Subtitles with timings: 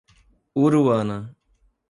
[0.61, 1.21] Uruana